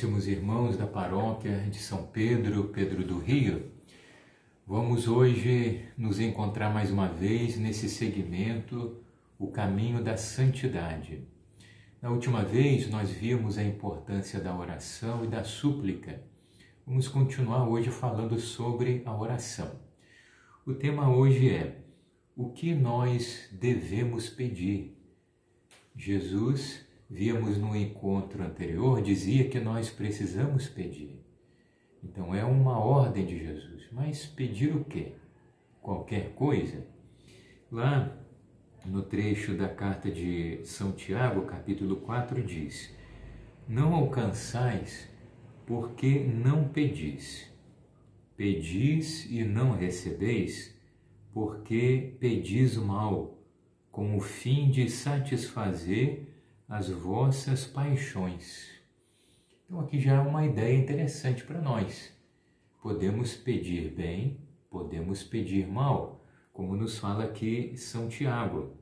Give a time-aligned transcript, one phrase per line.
[0.00, 3.70] Caríssimos irmãos da paróquia de São Pedro, Pedro do Rio,
[4.66, 8.96] vamos hoje nos encontrar mais uma vez nesse segmento,
[9.38, 11.28] o caminho da santidade.
[12.00, 16.22] Na última vez nós vimos a importância da oração e da súplica.
[16.86, 19.70] Vamos continuar hoje falando sobre a oração.
[20.64, 21.76] O tema hoje é
[22.34, 24.96] o que nós devemos pedir.
[25.94, 31.20] Jesus víamos no encontro anterior, dizia que nós precisamos pedir.
[32.02, 33.88] Então é uma ordem de Jesus.
[33.90, 35.14] Mas pedir o quê?
[35.82, 36.86] Qualquer coisa?
[37.70, 38.16] Lá
[38.86, 42.94] no trecho da carta de São Tiago, capítulo 4, diz:
[43.68, 45.08] Não alcançais
[45.66, 47.50] porque não pedis.
[48.36, 50.74] Pedis e não recebeis,
[51.34, 53.38] porque pedis mal,
[53.90, 56.29] com o fim de satisfazer
[56.70, 58.70] as vossas paixões.
[59.64, 62.12] Então, aqui já é uma ideia interessante para nós.
[62.80, 64.38] Podemos pedir bem,
[64.70, 68.76] podemos pedir mal, como nos fala aqui São Tiago.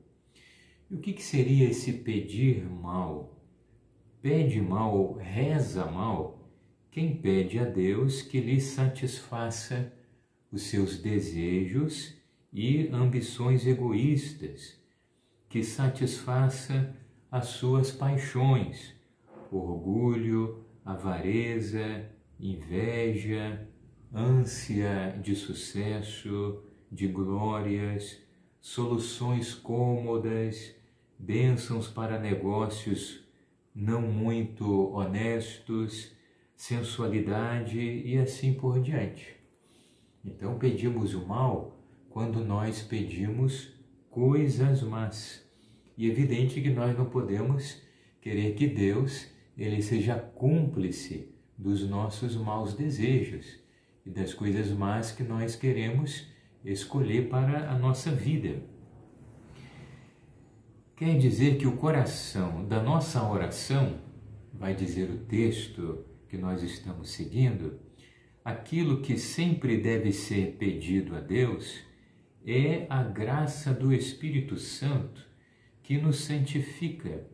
[0.87, 3.35] E o que, que seria esse pedir mal?
[4.21, 6.47] Pede mal, reza mal,
[6.91, 9.91] quem pede a Deus que lhe satisfaça
[10.51, 12.15] os seus desejos
[12.53, 14.79] e ambições egoístas,
[15.49, 16.95] que satisfaça
[17.31, 18.95] as suas paixões,
[19.51, 23.67] orgulho, avareza, inveja,
[24.13, 28.19] ânsia de sucesso, de glórias,
[28.59, 30.75] soluções cômodas,
[31.17, 33.23] bênçãos para negócios
[33.75, 36.11] não muito honestos,
[36.55, 39.37] sensualidade e assim por diante.
[40.25, 43.71] Então pedimos o mal quando nós pedimos
[44.09, 45.48] coisas más
[45.99, 47.81] e é evidente que nós não podemos
[48.21, 53.59] querer que Deus ele seja cúmplice dos nossos maus desejos
[54.05, 56.25] e das coisas más que nós queremos
[56.63, 58.63] escolher para a nossa vida.
[60.95, 63.99] Quer dizer que o coração da nossa oração,
[64.53, 67.77] vai dizer o texto que nós estamos seguindo,
[68.43, 71.81] aquilo que sempre deve ser pedido a Deus
[72.45, 75.28] é a graça do Espírito Santo
[75.89, 77.25] que nos santifica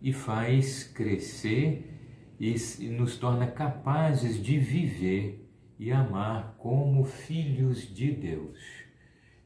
[0.00, 1.90] e faz crescer
[2.38, 2.54] e
[2.90, 8.56] nos torna capazes de viver e amar como filhos de Deus.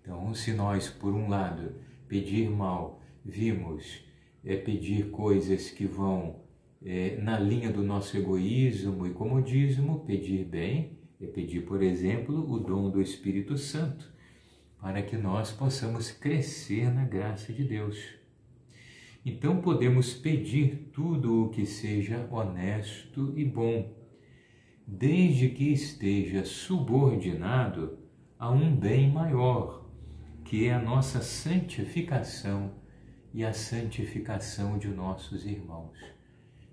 [0.02, 4.04] Então, se nós, por um lado, pedir mal, vimos
[4.44, 6.42] é pedir coisas que vão
[6.84, 12.60] é, na linha do nosso egoísmo e comodismo, pedir bem é pedir, por exemplo, o
[12.60, 14.12] dom do Espírito Santo,
[14.78, 18.17] para que nós possamos crescer na graça de Deus.
[19.30, 23.94] Então podemos pedir tudo o que seja honesto e bom,
[24.86, 27.98] desde que esteja subordinado
[28.38, 29.86] a um bem maior,
[30.46, 32.72] que é a nossa santificação
[33.34, 35.98] e a santificação de nossos irmãos.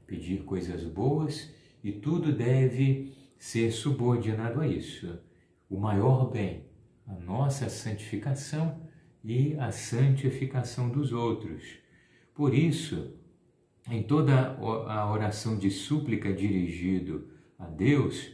[0.07, 5.19] Pedir coisas boas e tudo deve ser subordinado a isso.
[5.69, 6.63] O maior bem,
[7.05, 8.79] a nossa santificação
[9.21, 11.83] e a santificação dos outros
[12.35, 13.13] por isso,
[13.89, 18.29] em toda a oração de súplica dirigido a Deus,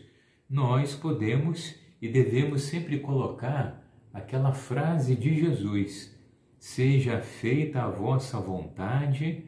[0.49, 6.17] nós podemos e devemos sempre colocar aquela frase de Jesus:
[6.57, 9.45] Seja feita a vossa vontade,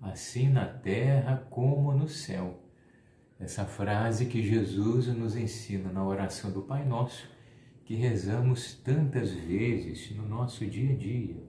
[0.00, 2.62] assim na terra como no céu.
[3.40, 7.28] Essa frase que Jesus nos ensina na oração do Pai Nosso,
[7.84, 11.45] que rezamos tantas vezes no nosso dia a dia.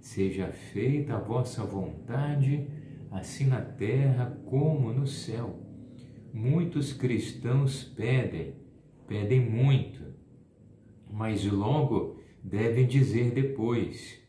[0.00, 2.68] Seja feita a vossa vontade,
[3.10, 5.58] assim na terra como no céu.
[6.32, 8.54] Muitos cristãos pedem,
[9.06, 10.02] pedem muito,
[11.10, 14.20] mas logo devem dizer depois: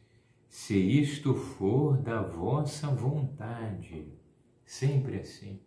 [0.48, 4.08] se isto for da vossa vontade.
[4.66, 5.60] Sempre assim.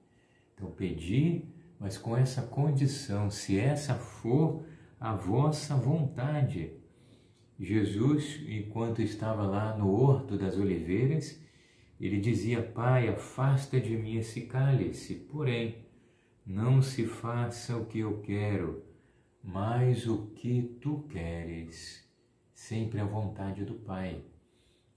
[0.54, 4.64] Então, pedir, mas com essa condição: se essa for
[4.98, 6.81] a vossa vontade.
[7.62, 11.40] Jesus, enquanto estava lá no Horto das Oliveiras,
[12.00, 15.76] ele dizia: Pai, afasta de mim esse cálice, porém,
[16.44, 18.82] não se faça o que eu quero,
[19.40, 22.04] mas o que tu queres.
[22.52, 24.24] Sempre a vontade do Pai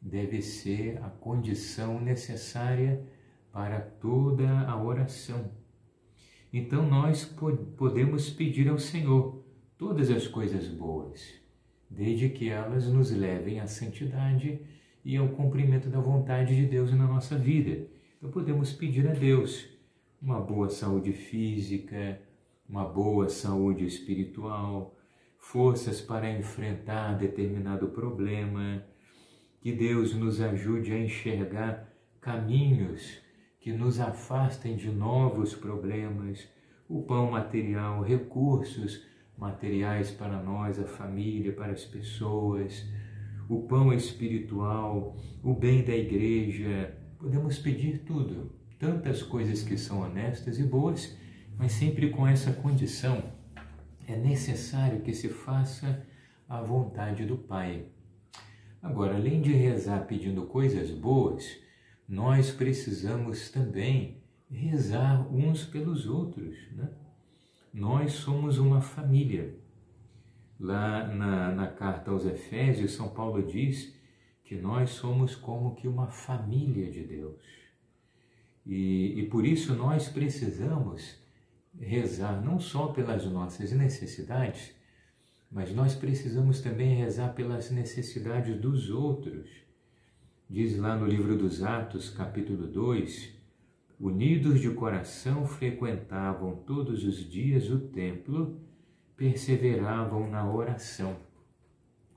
[0.02, 3.06] deve ser a condição necessária
[3.52, 5.52] para toda a oração.
[6.52, 7.26] Então nós
[7.78, 9.46] podemos pedir ao Senhor
[9.78, 11.44] todas as coisas boas
[11.90, 14.60] desde que elas nos levem à santidade
[15.04, 17.88] e ao cumprimento da vontade de Deus na nossa vida.
[18.18, 19.68] Então podemos pedir a Deus
[20.22, 22.20] uma boa saúde física,
[22.68, 24.96] uma boa saúde espiritual,
[25.38, 28.84] forças para enfrentar determinado problema.
[29.62, 31.88] Que Deus nos ajude a enxergar
[32.20, 33.22] caminhos
[33.60, 36.48] que nos afastem de novos problemas,
[36.88, 39.06] o pão material, recursos
[39.38, 42.86] materiais para nós, a família, para as pessoas,
[43.50, 46.98] o pão espiritual, o bem da igreja.
[47.18, 51.16] Podemos pedir tudo, tantas coisas que são honestas e boas,
[51.58, 53.24] mas sempre com essa condição.
[54.08, 56.06] É necessário que se faça
[56.48, 57.88] a vontade do Pai.
[58.81, 61.58] Agora, além de rezar pedindo coisas boas,
[62.08, 66.56] nós precisamos também rezar uns pelos outros.
[66.72, 66.88] Né?
[67.75, 69.54] Nós somos uma família.
[70.57, 73.94] Lá na, na carta aos Efésios, São Paulo diz
[74.45, 77.44] que nós somos como que uma família de Deus.
[78.66, 81.19] E, e por isso nós precisamos
[81.77, 84.74] rezar não só pelas nossas necessidades,
[85.51, 89.50] mas nós precisamos também rezar pelas necessidades dos outros.
[90.50, 93.35] Diz lá no livro dos Atos, capítulo 2,
[94.00, 98.59] unidos de coração, frequentavam todos os dias o templo,
[99.15, 101.15] perseveravam na oração.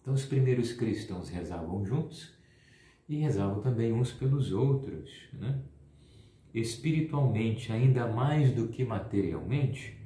[0.01, 2.35] Então, os primeiros cristãos rezavam juntos
[3.09, 5.11] e rezavam também uns pelos outros.
[5.33, 5.61] Né?
[6.53, 9.97] Espiritualmente, ainda mais do que materialmente,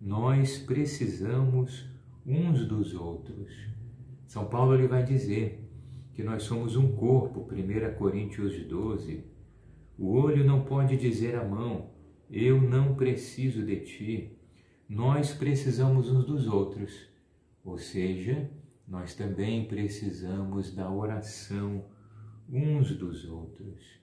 [0.00, 1.88] nós precisamos
[2.26, 3.52] uns dos outros.
[4.26, 5.62] São Paulo ele vai dizer
[6.12, 9.24] que nós somos um corpo, 1 Coríntios 12,
[9.98, 11.90] o olho não pode dizer à mão:
[12.30, 14.38] Eu não preciso de ti.
[14.88, 17.08] Nós precisamos uns dos outros.
[17.64, 18.48] Ou seja,
[18.86, 21.84] nós também precisamos da oração
[22.48, 23.96] uns dos outros.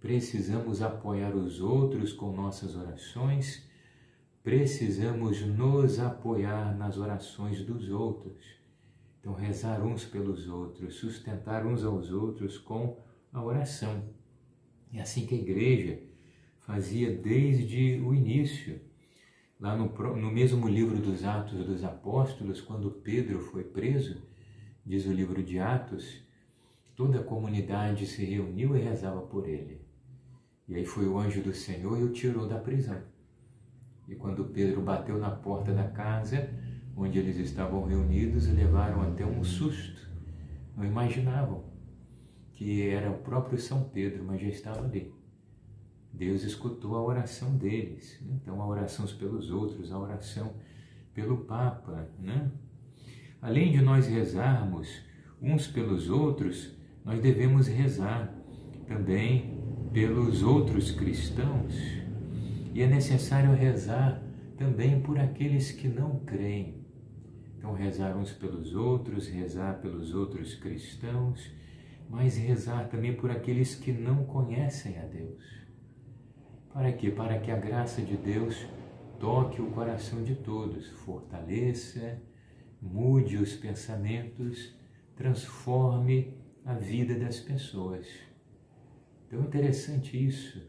[0.00, 3.68] Precisamos apoiar os outros com nossas orações,
[4.42, 8.44] precisamos nos apoiar nas orações dos outros.
[9.20, 12.96] Então, rezar uns pelos outros, sustentar uns aos outros com
[13.30, 14.02] a oração.
[14.92, 16.00] É assim que a igreja
[16.60, 18.80] fazia desde o início.
[19.58, 24.22] Lá no, no mesmo livro dos Atos dos Apóstolos, quando Pedro foi preso,
[24.84, 26.22] diz o livro de Atos,
[26.96, 29.80] toda a comunidade se reuniu e rezava por ele.
[30.66, 33.02] E aí foi o anjo do Senhor e o tirou da prisão.
[34.08, 36.50] E quando Pedro bateu na porta da casa
[36.96, 40.08] onde eles estavam reunidos, levaram até um susto.
[40.76, 41.69] Não imaginavam
[42.60, 45.10] que era o próprio São Pedro, mas já estava ali.
[46.12, 48.20] Deus escutou a oração deles.
[48.20, 48.38] Né?
[48.42, 50.52] Então, a oração pelos outros, a oração
[51.14, 52.06] pelo Papa.
[52.18, 52.50] Né?
[53.40, 55.00] Além de nós rezarmos
[55.40, 58.30] uns pelos outros, nós devemos rezar
[58.86, 59.58] também
[59.90, 61.74] pelos outros cristãos.
[62.74, 64.22] E é necessário rezar
[64.58, 66.84] também por aqueles que não creem.
[67.56, 71.58] Então, rezar uns pelos outros, rezar pelos outros cristãos
[72.10, 75.40] mas rezar também por aqueles que não conhecem a Deus.
[76.72, 77.08] Para quê?
[77.08, 78.66] Para que a graça de Deus
[79.20, 82.20] toque o coração de todos, fortaleça,
[82.82, 84.74] mude os pensamentos,
[85.14, 86.34] transforme
[86.64, 88.08] a vida das pessoas.
[89.26, 90.68] Então interessante isso.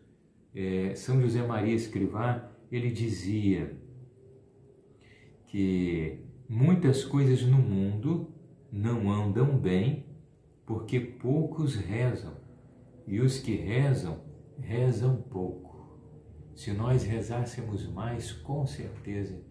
[0.53, 3.75] É, São José Maria Escrivá, ele dizia
[5.47, 8.31] que muitas coisas no mundo
[8.71, 10.00] não andam bem
[10.71, 12.33] porque poucos rezam,
[13.05, 14.21] e os que rezam,
[14.57, 15.99] rezam pouco.
[16.55, 19.43] Se nós rezássemos mais, com certeza,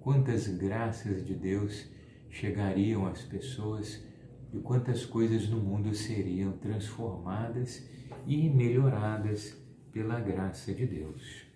[0.00, 1.88] quantas graças de Deus
[2.28, 4.04] chegariam às pessoas
[4.52, 7.88] e quantas coisas no mundo seriam transformadas
[8.26, 9.56] e melhoradas
[9.90, 11.46] pela graça de Deus.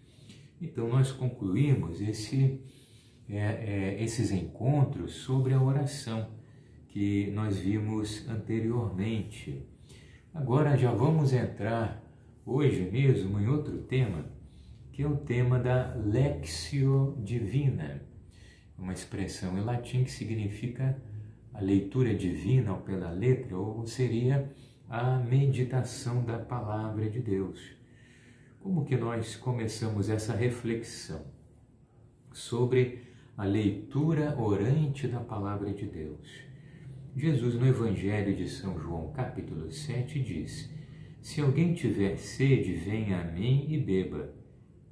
[0.63, 2.59] Então, nós concluímos esse,
[3.29, 6.34] é, é, esses encontros sobre a oração
[6.95, 9.67] que nós vimos anteriormente.
[10.33, 12.01] Agora já vamos entrar
[12.47, 14.25] hoje mesmo em outro tema,
[14.93, 18.01] que é o tema da Lexio Divina,
[18.79, 20.97] uma expressão em latim que significa
[21.53, 24.49] a leitura divina ou pela letra, ou seria
[24.89, 27.61] a meditação da palavra de Deus.
[28.61, 31.27] Como que nós começamos essa reflexão
[32.33, 33.03] sobre
[33.37, 36.54] a leitura orante da palavra de Deus?
[37.17, 40.71] Jesus, no Evangelho de São João, capítulo 7, diz:
[41.21, 44.35] Se alguém tiver sede, venha a mim e beba.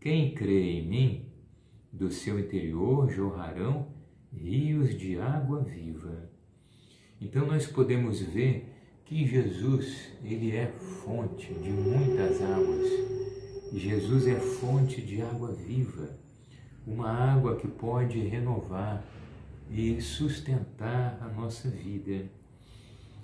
[0.00, 1.26] Quem crê em mim,
[1.92, 3.88] do seu interior jorrarão
[4.32, 6.30] rios de água viva.
[7.20, 8.66] Então nós podemos ver
[9.04, 13.12] que Jesus, ele é fonte de muitas águas
[13.74, 16.10] Jesus é fonte de água viva,
[16.86, 19.02] uma água que pode renovar
[19.74, 22.26] e sustentar a nossa vida.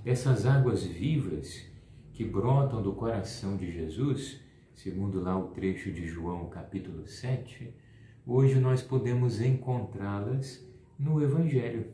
[0.02, 1.66] Essas águas vivas
[2.14, 4.40] que brotam do coração de Jesus,
[4.74, 7.70] segundo lá o trecho de João capítulo 7,
[8.26, 10.66] hoje nós podemos encontrá-las
[10.98, 11.92] no Evangelho.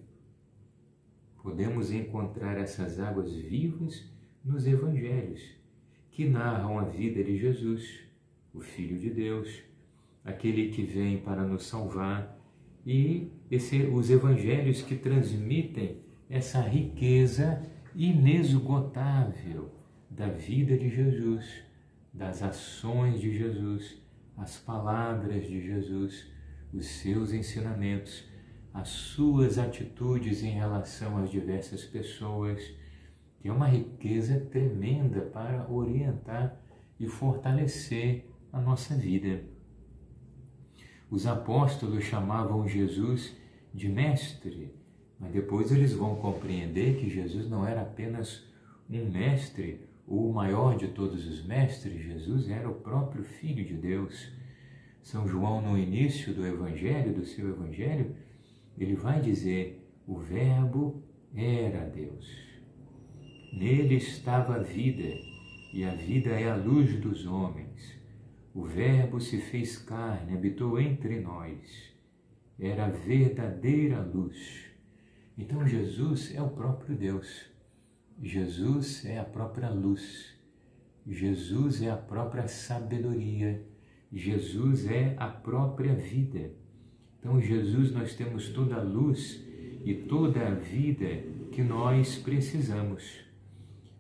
[1.43, 4.09] Podemos encontrar essas águas vivas
[4.45, 5.43] nos Evangelhos,
[6.13, 8.05] que narram a vida de Jesus,
[8.53, 9.65] o Filho de Deus,
[10.25, 12.39] aquele que vem para nos salvar,
[12.87, 15.99] e esse, os Evangelhos que transmitem
[16.29, 17.63] essa riqueza
[17.95, 19.71] inesgotável
[20.11, 21.63] da vida de Jesus,
[22.13, 23.97] das ações de Jesus,
[24.37, 26.27] as palavras de Jesus,
[26.73, 28.25] os seus ensinamentos,
[28.73, 32.61] as suas atitudes em relação às diversas pessoas,
[33.41, 36.61] que é uma riqueza tremenda para orientar
[36.99, 39.54] e fortalecer a nossa vida.
[41.15, 43.37] Os apóstolos chamavam Jesus
[43.73, 44.75] de mestre,
[45.17, 48.43] mas depois eles vão compreender que Jesus não era apenas
[48.91, 53.75] um mestre, ou o maior de todos os mestres, Jesus era o próprio Filho de
[53.75, 54.29] Deus.
[55.05, 58.17] São João, no início do Evangelho, do seu Evangelho,
[58.77, 61.01] ele vai dizer: o Verbo
[61.33, 62.27] era Deus.
[63.53, 65.15] Nele estava a vida,
[65.73, 68.03] e a vida é a luz dos homens.
[68.55, 71.93] O Verbo se fez carne, habitou entre nós.
[72.57, 74.67] Era a verdadeira luz.
[75.37, 77.47] Então Jesus é o próprio Deus.
[78.23, 80.33] Jesus é a própria luz.
[81.05, 83.67] Jesus é a própria sabedoria.
[84.13, 86.53] Jesus é a própria vida.
[87.19, 89.43] Então, Jesus, nós temos toda a luz
[89.85, 93.25] e toda a vida que nós precisamos.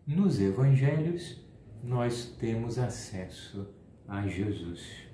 [0.06, 1.42] Nos evangelhos,
[1.82, 3.66] nós temos acesso
[4.06, 5.04] a Jesus.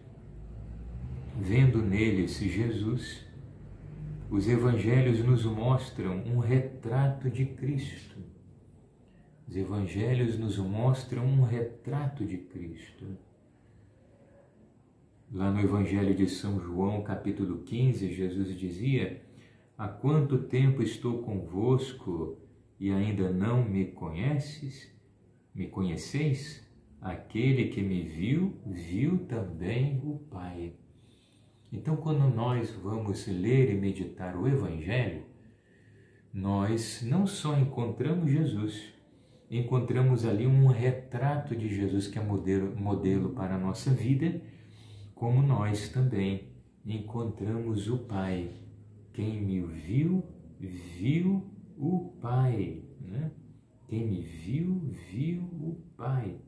[1.38, 3.24] Vendo neles Jesus,
[4.30, 8.18] os evangelhos nos mostram um retrato de Cristo.
[9.48, 13.06] Os evangelhos nos mostram um retrato de Cristo.
[15.32, 19.22] Lá no Evangelho de São João, capítulo 15, Jesus dizia:
[19.78, 22.36] Há quanto tempo estou convosco
[22.78, 24.92] e ainda não me conheces?
[25.54, 26.68] Me conheceis?
[27.00, 30.74] Aquele que me viu, viu também o Pai.
[31.72, 35.24] Então, quando nós vamos ler e meditar o Evangelho,
[36.32, 38.92] nós não só encontramos Jesus,
[39.50, 44.40] encontramos ali um retrato de Jesus que é modelo, modelo para a nossa vida
[45.20, 46.48] como nós também
[46.82, 48.48] encontramos o Pai.
[49.12, 50.24] Quem me viu,
[50.58, 51.44] viu
[51.76, 52.82] o Pai.
[53.02, 53.30] Né?
[53.86, 54.80] Quem me viu,
[55.10, 56.38] viu o Pai.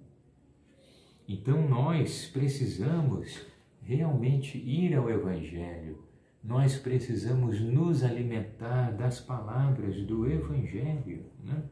[1.29, 3.47] Então nós precisamos
[3.83, 6.03] realmente ir ao Evangelho.
[6.43, 11.25] Nós precisamos nos alimentar das palavras do Evangelho.
[11.45, 11.63] Né?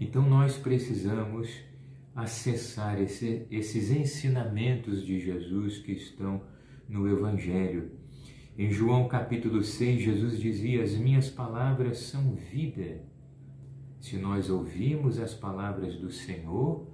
[0.00, 1.50] Então nós precisamos
[2.14, 6.40] acessar esse, esses ensinamentos de Jesus que estão
[6.88, 7.90] no Evangelho.
[8.58, 13.02] Em João capítulo 6, Jesus dizia: As minhas palavras são vida.
[14.00, 16.86] Se nós ouvirmos as palavras do Senhor,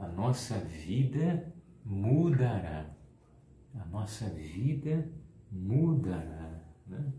[0.00, 1.52] a nossa vida
[1.84, 2.86] mudará.
[3.78, 5.06] A nossa vida
[5.52, 6.64] mudará.
[6.86, 7.12] Né?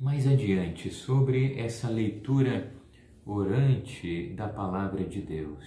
[0.00, 2.72] Mais adiante, sobre essa leitura
[3.26, 5.64] orante da palavra de Deus.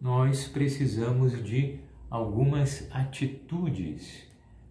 [0.00, 1.78] Nós precisamos de
[2.10, 4.26] algumas atitudes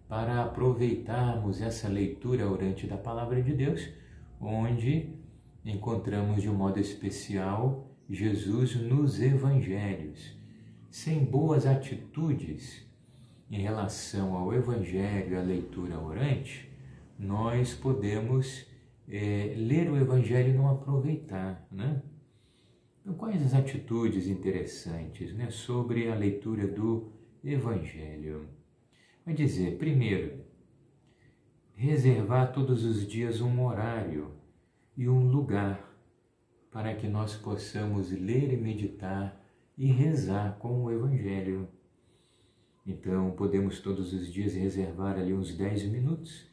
[0.06, 3.88] para aproveitarmos essa leitura orante da palavra de Deus,
[4.38, 5.14] onde
[5.64, 10.36] encontramos de um modo especial Jesus nos evangelhos.
[10.90, 12.86] Sem boas atitudes
[13.50, 16.70] em relação ao evangelho à leitura orante,
[17.18, 18.66] nós podemos
[19.08, 22.02] é, ler o Evangelho e não aproveitar, né?
[23.00, 27.12] Então, quais as atitudes interessantes né, sobre a leitura do
[27.44, 28.48] Evangelho?
[29.24, 30.42] Vai dizer, primeiro,
[31.74, 34.32] reservar todos os dias um horário
[34.96, 35.83] e um lugar
[36.74, 39.40] para que nós possamos ler e meditar
[39.78, 41.68] e rezar com o Evangelho.
[42.84, 46.50] Então, podemos todos os dias reservar ali uns 10 minutos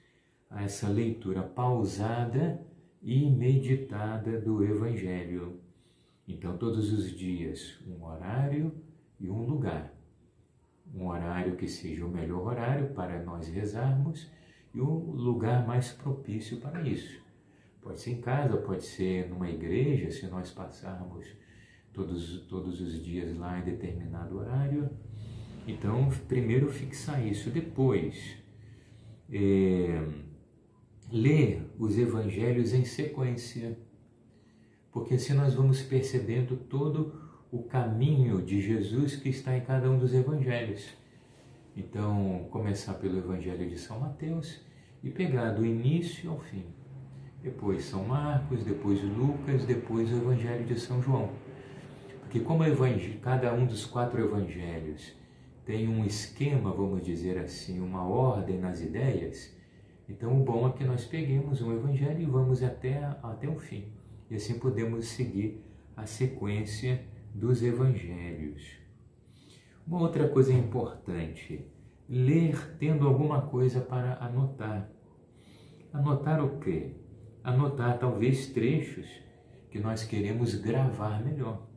[0.47, 2.63] a essa leitura pausada
[3.01, 5.59] e meditada do Evangelho.
[6.27, 8.71] Então, todos os dias, um horário
[9.19, 9.91] e um lugar.
[10.93, 14.29] Um horário que seja o melhor horário para nós rezarmos
[14.71, 17.19] e um lugar mais propício para isso.
[17.81, 21.25] Pode ser em casa, pode ser numa igreja, se nós passarmos
[21.93, 24.89] todos, todos os dias lá em determinado horário.
[25.67, 28.38] Então, primeiro fixar isso, depois
[29.31, 30.07] é,
[31.11, 33.77] ler os evangelhos em sequência,
[34.91, 37.19] porque assim nós vamos percebendo todo
[37.51, 40.88] o caminho de Jesus que está em cada um dos evangelhos.
[41.75, 44.59] Então, começar pelo Evangelho de São Mateus
[45.03, 46.65] e pegar do início ao fim.
[47.43, 51.29] Depois São Marcos, depois Lucas, depois o Evangelho de São João.
[52.19, 52.63] Porque como
[53.21, 55.13] cada um dos quatro evangelhos
[55.65, 59.53] tem um esquema, vamos dizer assim, uma ordem nas ideias,
[60.07, 63.91] então o bom é que nós peguemos um evangelho e vamos até, até o fim.
[64.29, 65.62] E assim podemos seguir
[65.95, 67.03] a sequência
[67.36, 68.79] dos evangelhos.
[69.86, 71.65] Uma outra coisa importante,
[72.07, 74.89] ler tendo alguma coisa para anotar.
[75.91, 77.00] Anotar o quê?
[77.43, 79.07] Anotar talvez trechos
[79.69, 81.67] que nós queremos gravar melhor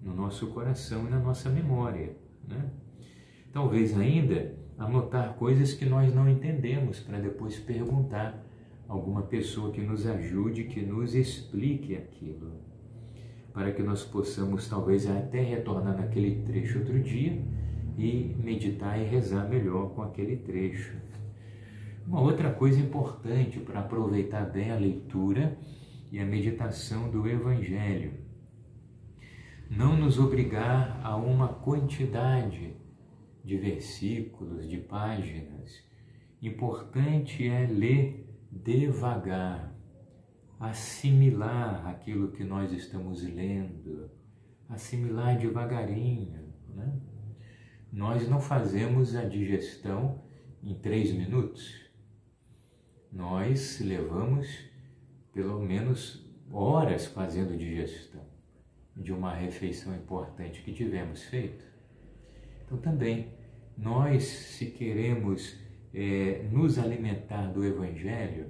[0.00, 2.16] no nosso coração e na nossa memória.
[2.48, 2.70] Né?
[3.52, 8.44] Talvez ainda anotar coisas que nós não entendemos para depois perguntar
[8.88, 12.52] alguma pessoa que nos ajude, que nos explique aquilo,
[13.52, 17.40] para que nós possamos talvez até retornar naquele trecho outro dia
[17.96, 20.96] e meditar e rezar melhor com aquele trecho.
[22.06, 25.58] Uma outra coisa importante para aproveitar bem a leitura
[26.10, 28.22] e a meditação do Evangelho
[29.74, 32.76] não nos obrigar a uma quantidade
[33.42, 35.82] de versículos, de páginas.
[36.42, 39.74] Importante é ler devagar,
[40.60, 44.10] assimilar aquilo que nós estamos lendo,
[44.68, 46.52] assimilar devagarinho.
[46.68, 47.00] Né?
[47.90, 50.22] Nós não fazemos a digestão
[50.62, 51.81] em três minutos.
[53.12, 54.48] Nós levamos
[55.32, 58.22] pelo menos horas fazendo digestão
[58.96, 61.64] de uma refeição importante que tivemos feito.
[62.64, 63.28] Então, também,
[63.76, 65.56] nós, se queremos
[65.94, 68.46] é, nos alimentar do Evangelho,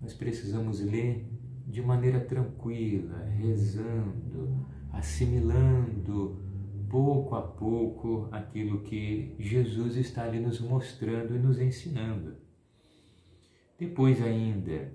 [0.00, 1.26] nós precisamos ler
[1.66, 6.40] de maneira tranquila, rezando, assimilando
[6.88, 12.47] pouco a pouco aquilo que Jesus está ali nos mostrando e nos ensinando.
[13.78, 14.92] Depois ainda,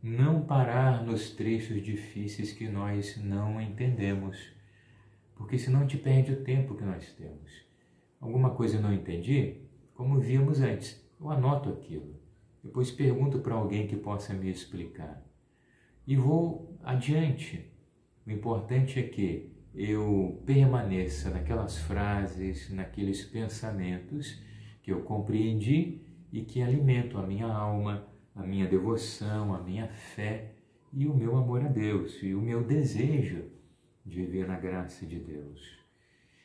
[0.00, 4.52] não parar nos trechos difíceis que nós não entendemos,
[5.34, 7.50] porque senão te perde o tempo que nós temos.
[8.20, 9.62] Alguma coisa eu não entendi?
[9.94, 12.14] Como víamos antes, eu anoto aquilo.
[12.62, 15.20] Depois pergunto para alguém que possa me explicar.
[16.06, 17.68] E vou adiante.
[18.24, 24.40] O importante é que eu permaneça naquelas frases, naqueles pensamentos
[24.82, 26.03] que eu compreendi
[26.34, 30.50] e que alimentam a minha alma, a minha devoção, a minha fé
[30.92, 33.44] e o meu amor a Deus e o meu desejo
[34.04, 35.78] de viver na graça de Deus.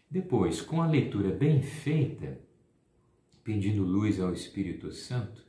[0.07, 2.39] Depois, com a leitura bem feita,
[3.43, 5.43] pedindo luz ao Espírito Santo,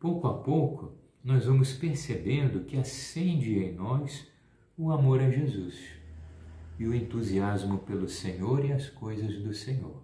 [0.00, 4.26] pouco a pouco nós vamos percebendo que acende em nós
[4.78, 5.78] o amor a Jesus
[6.78, 10.02] e o entusiasmo pelo Senhor e as coisas do Senhor.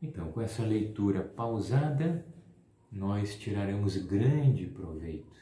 [0.00, 2.24] Então, com essa leitura pausada,
[2.90, 5.36] nós tiraremos grande proveito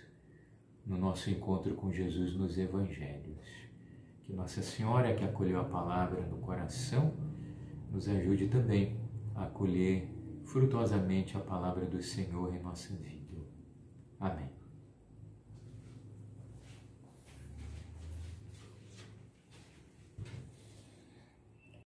[0.86, 3.38] no nosso encontro com Jesus nos Evangelhos.
[4.22, 7.14] Que Nossa Senhora, que acolheu a palavra no coração,
[7.90, 8.96] nos ajude também
[9.34, 10.08] a acolher
[10.44, 13.42] frutosamente a palavra do Senhor em nossa vida.
[14.18, 14.63] Amém.